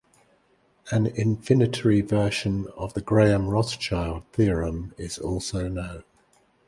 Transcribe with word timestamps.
An 0.89 1.05
infinitary 1.05 2.01
version 2.01 2.65
of 2.75 2.95
the 2.95 3.01
Graham–Rothschild 3.01 4.23
theorem 4.33 4.95
is 4.97 5.19
also 5.19 5.67
known. 5.67 6.03